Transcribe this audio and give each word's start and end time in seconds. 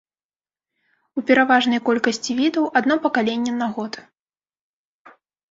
У 1.19 1.23
пераважнай 1.27 1.81
колькасці 1.89 2.31
відаў 2.39 2.65
адно 2.81 2.95
пакаленне 3.05 3.53
на 3.61 3.67
год. 3.77 4.01